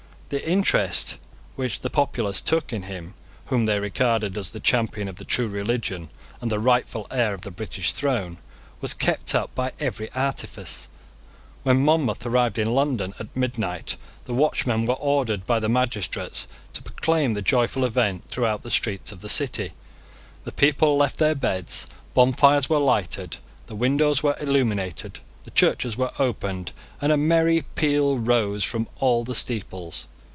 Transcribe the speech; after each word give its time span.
The 0.31 0.47
interest 0.49 1.17
which 1.57 1.81
the 1.81 1.89
populace 1.89 2.39
took 2.39 2.71
in 2.71 2.83
him 2.83 3.15
whom 3.47 3.65
they 3.65 3.81
regarded 3.81 4.37
as 4.37 4.51
the 4.51 4.61
champion 4.61 5.09
of 5.09 5.17
the 5.17 5.25
true 5.25 5.49
religion, 5.49 6.09
and 6.39 6.49
the 6.49 6.57
rightful 6.57 7.05
heir 7.11 7.33
of 7.33 7.41
the 7.41 7.51
British 7.51 7.91
throne, 7.91 8.37
was 8.79 8.93
kept 8.93 9.35
up 9.35 9.53
by 9.53 9.73
every 9.77 10.09
artifice. 10.13 10.87
When 11.63 11.83
Monmouth 11.83 12.25
arrived 12.25 12.57
in 12.57 12.73
London 12.73 13.13
at 13.19 13.35
midnight, 13.35 13.97
the 14.23 14.33
watchmen 14.33 14.85
were 14.85 14.93
ordered 14.93 15.45
by 15.45 15.59
the 15.59 15.67
magistrates 15.67 16.47
to 16.71 16.81
proclaim 16.81 17.33
the 17.33 17.41
joyful 17.41 17.83
event 17.83 18.23
through 18.31 18.57
the 18.63 18.71
streets 18.71 19.11
of 19.11 19.19
the 19.19 19.27
City: 19.27 19.73
the 20.45 20.53
people 20.53 20.95
left 20.95 21.17
their 21.17 21.35
beds: 21.35 21.87
bonfires 22.13 22.69
were 22.69 22.77
lighted: 22.77 23.35
the 23.65 23.75
windows 23.75 24.23
were 24.23 24.37
illuminated: 24.39 25.19
the 25.43 25.51
churches 25.51 25.97
were 25.97 26.13
opened; 26.19 26.71
and 27.01 27.11
a 27.11 27.17
merry 27.17 27.65
peal 27.75 28.17
rose 28.17 28.63
from 28.63 28.87
all 29.01 29.25
the 29.25 29.35
steeples. 29.35 30.07